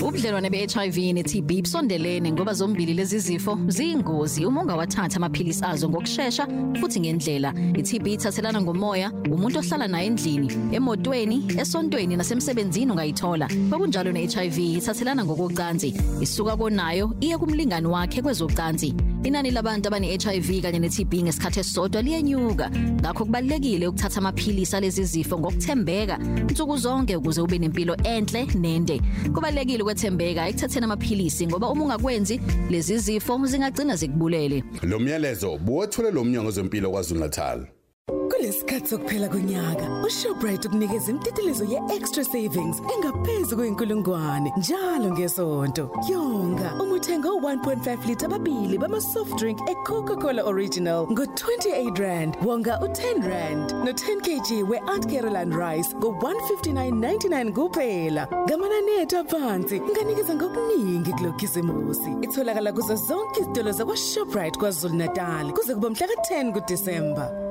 [0.00, 6.46] Ubudlelwane be-HIV ne-TB busondelene ngoba zombili lezi zifo ziyingozi uma ungawathatha amaphilisi azo ngokusheshsha
[6.80, 7.54] futhi ngendlela.
[7.74, 13.48] I-TB ithathelana ngomoya, umuntu ohlala naye endlini, emotweni, esontweni nasemsebenzini ungayithola.
[13.48, 18.94] Ngokunjalo ne-HIV ithathelana ngokocansi, isuka konayo iye kumlingani wakhe kwezocansi.
[19.22, 22.70] Inani labantu abane-HIV kanye ne-TB ngesikhathi esisodwa liyenyuka.
[22.70, 26.18] Ngakho kubalekile ukuthatha amaphilisi alezi zifo ngokuthembeka
[26.50, 29.00] nsuku zonke ukuze ube nempilo enhle nende.
[29.34, 34.64] Kubalekile ukwethembeka ekuthatheni amaphilisi ngoba uma ungakwenzi lezi zifo zingagcina zikubulele.
[34.82, 37.66] Lo myalezo buwethule lo mnyango wezempilo kwaZulu Natal.
[38.10, 45.90] Kulesikhathi sokuphela konyaka, uShoprite ukunikeza imtitilizo ye-extra savings engaphezulu kwenkulungwane njalo ngesonto.
[46.08, 53.28] Yonga, uma uthenga u1.5 liter babili bama soft drink eCoca-Cola Original ngo28 rand, wonga u10
[53.28, 58.28] rand no10 kg weAunt Caroline rice ngo159.99 kuphela.
[58.46, 62.10] Ngamanani ethu aphansi, nganikeza ngokuningi kulokhisimusi.
[62.22, 67.49] Itholakala kuzo zonke izitolo zakwaShoprite kwaZulu Natal kuze kuba mhla ka10 kuDisemba.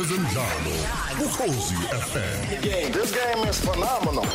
[0.00, 0.76] Ezemidlalo
[1.24, 2.62] ukhozi FM.
[2.92, 4.26] This game is phenomenal.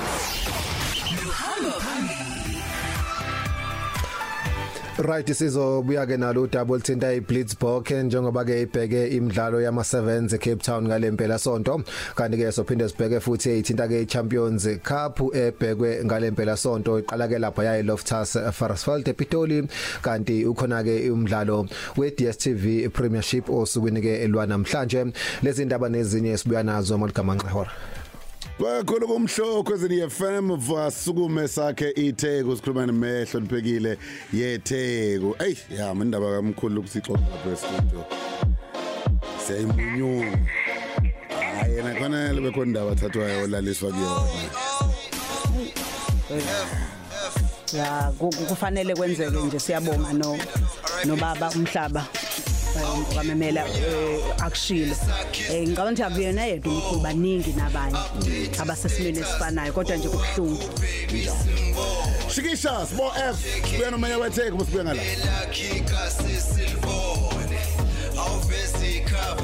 [5.01, 10.85] Right sizobuya ke nalo double thinta iBlitzbok njengoba ke ibheke imidlalo yama 7s eCape Town
[10.85, 11.81] ngalempela sonto.
[12.15, 16.99] Kanti ke sophinde sibheke futhi ithinta ke iChampions Cup ebhekwe ngalempela sonto.
[17.01, 19.67] Iqala ke lapha yayi Loftus Versfeld ePitoli.
[20.03, 25.13] Kanti ukhona ke umdlalo we DStv Premiership osukwini ke elwa namhlanje.
[25.41, 27.71] Lezi ndaba nezinye sibuya nazo maligama nqehora
[28.59, 33.97] Bakhulu kumhloko ezini FM vasukume sakhe itheko sikhuluma nemehlo liphekile
[34.33, 35.35] yetheko.
[35.39, 38.05] Ey ya indaba kamkhulu ukusixoxa lapha studio.
[39.47, 40.37] Siyayimunyu.
[41.59, 44.27] Hayi na khona lebekho indaba thathwayo olaliswa kuyona.
[47.73, 50.37] ya ku- kufanele kwenzeke nje siyabonga no
[51.05, 52.05] nobaba umhlaba
[53.13, 53.65] ngamemela
[54.39, 54.95] akushilo
[55.51, 57.97] eh ngicabanga ukuthi akuyena yedwa umkhulu baningi nabanye
[58.59, 60.63] abasesimeni esifanayo kodwa nje kubuhlungu
[62.35, 63.37] Shikisha Sbo F
[63.69, 65.01] sibuya nomanya wetheko musibuya ngala.
[65.03, 67.59] Elakhika sisilibone
[68.17, 69.43] awuvezi ikhaba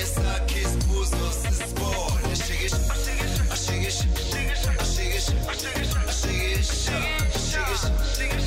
[0.00, 2.76] esakhe isibuzo sisibone shikisha
[3.52, 5.32] ashikisha ashikisha ashikisha
[6.08, 6.96] ashikisha
[7.30, 8.43] ashikisha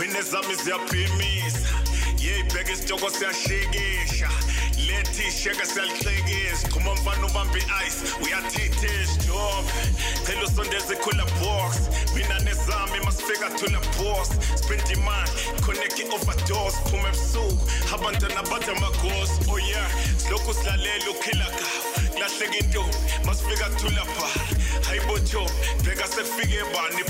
[0.00, 1.68] mina zami ziyaphimisa
[2.18, 4.28] yeyibheka isitoko siyashikisha
[4.86, 9.64] lethi sheke siyalihlekisa chuma mfana ubambe ice uyathithisha job
[10.26, 11.76] cela usondeze khula box
[12.14, 15.30] mina nezami masifika thula boss spend imali
[15.66, 22.96] connect i-overdose phuma ebusuku abantwana bathi amagosi oh yeah silokhu silalela ukhila gafu kulahleka intombi
[23.24, 24.46] masifika thula bhara
[24.88, 25.50] hayibotsho
[25.84, 27.02] bheka sekufike bani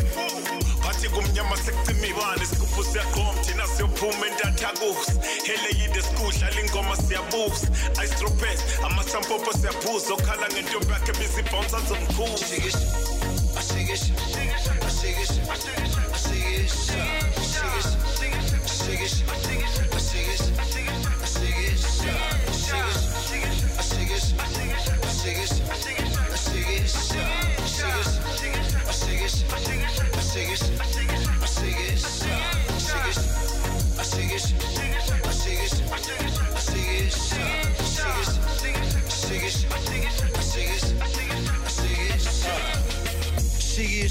[0.88, 5.12] bathi kumnyama sekucima ibani isigubhu siyaqoma thina siyophuma entathakusa
[5.48, 7.66] hele yide sikudlala ingoma siyabusa
[8.05, 12.38] istropes amasampopo siyaphuza okhala ngentombi yakhe bizibhonsa zomkhulu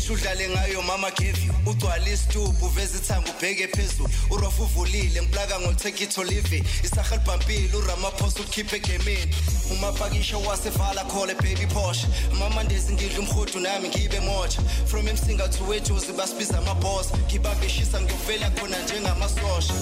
[0.08, 1.54] shikisha udlale ngayo mama give you.
[1.66, 4.10] Ugcwala isitubhu uveza ithanga ubheke phezulu.
[4.30, 6.18] Urofu uvulile ngiplaka ngoltake it.
[6.18, 9.36] Olive isaha libhampile uramaphosa ukhiphe egemini
[9.72, 12.08] umapakisha wasevala khole baby porsche.
[12.40, 14.60] Mama ndezi ngidla umhudu nami ngibe moja.
[14.86, 17.12] From emsinga to wejozi basibiza amaboss.
[17.28, 19.74] Ngibambeshisa ngiyovela khona njengamasosha.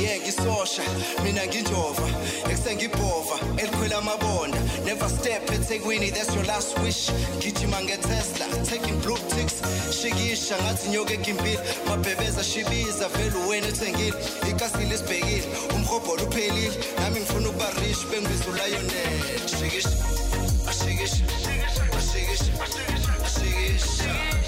[0.00, 0.82] Ye ngisosha
[1.24, 2.08] mina nginjova
[2.50, 4.59] ekusengibhova elikhwela amabonda.
[4.90, 7.10] Never step ethekwini that's your last wish.
[7.40, 9.62] Gijima ngetesla taking blue ticks.
[9.98, 14.14] Shikisha ngathi nyoke egimbili mabhebeza shibiza vele wena ethengile.
[14.50, 19.88] Ikasile isibhekile umhobholo uphelile nami ngifuna ukuba rich bengibiza ulayonel shikisha
[20.68, 21.24] ashikisha
[21.98, 24.39] ashikisha ashikisha ashikisha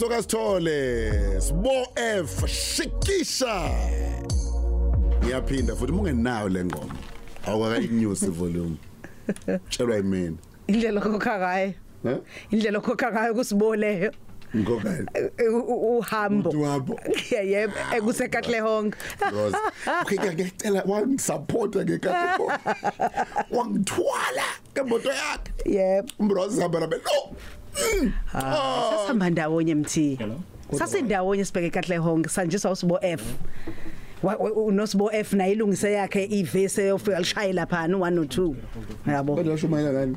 [0.00, 3.70] Sibonakaliso kasithole Sbo F Shikisha.
[5.20, 6.94] Ngiyaphinda futhi mungenayo le ngoma.
[7.46, 8.76] Awakayinyusi volume.
[9.68, 10.36] Tshelwa yimina.
[10.68, 12.18] Indlela kokha kaye Eh?
[12.50, 14.12] indlela okhokha ngayo kusiboleyo
[14.56, 15.06] ngokani
[15.98, 16.98] uhambo uhambo
[17.30, 18.94] yebo ekusekhatlehong
[19.32, 19.56] Rose
[20.00, 22.42] okay ngiyacela wangisupporta ngekhathi
[23.56, 25.52] wangithwala ngemoto yakhe.
[25.66, 27.36] Yebo umbrozi hamba nabe no!
[28.34, 30.18] Ah, sasihamba ndawonye mthi
[30.78, 33.22] sasindawonye sibheke ekatlehong sanjiswa usibo F.
[34.22, 38.54] Wa- wa- unosibo F naye ilungise yakhe ivese yofika lishaya lapha no 1 no 2
[39.06, 40.16] yabo kodwa shumayela kani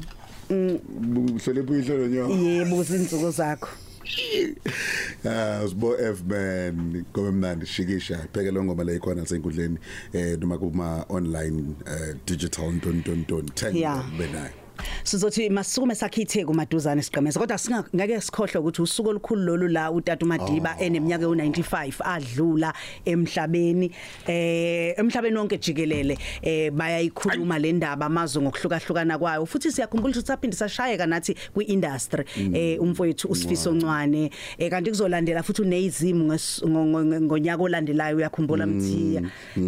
[1.36, 2.30] uhlele buyihlelo nyo?
[2.30, 3.70] Yebo izinsuku zakho.
[5.26, 7.06] Ah usibo F man.
[7.14, 8.18] Ngoba mnandi shikisha.
[8.34, 9.78] Phekela ngoma la ikhona senkundleni
[10.14, 14.04] eh noma kuma online eh, digital ntontonton 10 Yeah.
[14.18, 14.51] benayo
[15.03, 20.76] sizothi masisukume sakhithe kumaduzane siqemeza kodwa singake sikhohle ukuthi usuku olukhulu lolu la utata uMadiba
[20.80, 22.74] eneminyaka yo95 adlula
[23.05, 23.91] emhlabeni
[24.28, 29.45] eh emhlabeni wonke jikelele eh bayayikhuluma le ndaba amazwe ngokuhlukahlukana kwayo.
[29.45, 34.32] Futhi siyakhumbula ukuthi saphinde sashayeka nathi kwiindustry eh umfowethu usifiso ncwane.
[34.57, 39.21] Eh kanti kuzolandela futhi ngo- ngonyaka olandelayo uyakhumbula mthiya.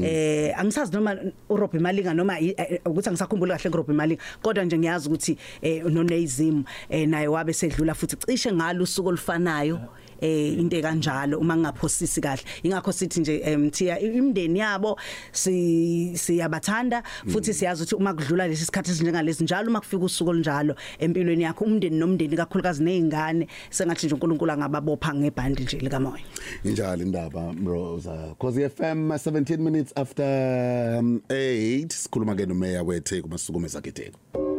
[0.04, 1.16] Eh angisazi noma
[1.50, 6.64] uRobbie Malinga noma eh, ukuthi angisakhumbuli kahle uRobbie Malinga kodwa nje ngiyazi ukuthi eh noNezimu
[6.90, 9.80] eh naye wabe sedlula futhi cishe ngalo usuku olufanayo
[10.22, 12.44] eh into kanjalo uma ngingaphosisi kahle.
[12.64, 15.00] Ingakho sithi nje eh, mthiya imndeni yabo
[15.32, 20.76] si siyabathanda futhi siyazi ukuthi uma kudlula lesi sikhathi esinjengalesi njalo uma kufika usuku olunjalo
[21.00, 26.24] empilweni yakho umndeni nomndeni kakhulukazi nezingane sengathi nje uNkulunkulu angababopha ngebhandi nje likamoya.
[26.64, 28.36] Injalo indaba Rosa.
[28.40, 34.55] Cause FM 17 minutes after um, 8 sikhuluma ke nomeya wethe kumasukume saketheko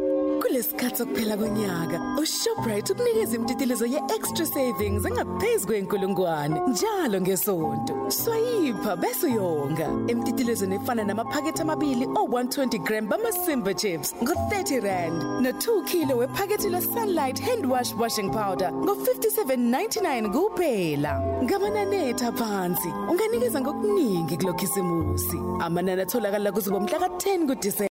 [0.57, 8.11] kulesikhathi sokuphela konyaka uShoprite ukunikeza imtitilizo ye-extra savings engaphezulu kwenkulungwane njalo ngesonto.
[8.11, 9.87] Swayipha bese uyonga.
[10.07, 17.65] Imtitilizo nefana namaphakethe amabili o120 gram bama-simba chips ngo-30 rand no2 kilo wephakethe le-sunlight hand
[17.65, 21.21] wash washing powder ngo-57.99 kuphela.
[21.43, 27.87] Ngamanani aphansi unganikeza ngokuningi kulo khisimusi amanani atholakala kuzibo mhla ka-10 kudisemba.